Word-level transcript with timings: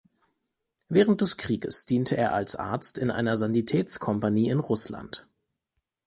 Während 0.89 1.21
des 1.21 1.37
Krieges 1.37 1.85
diente 1.85 2.17
er 2.17 2.33
als 2.33 2.55
Arzt 2.55 2.97
in 2.97 3.11
einer 3.11 3.37
Sanitäts-Kompanie 3.37 4.49
in 4.49 4.57
Russland. 4.59 5.27